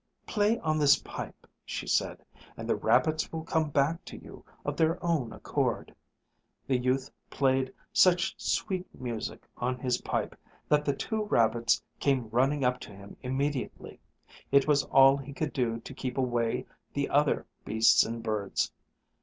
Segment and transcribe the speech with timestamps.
[0.25, 2.25] "Play on this pipe," she said,
[2.57, 5.93] "and the rabbits will come back to you of their own accord."
[6.65, 10.35] The youth played such sweet music on his pipe
[10.67, 13.99] that the two rabbits came running up to him immediately.
[14.51, 18.71] It was all he could do to keep away the other beasts and birds.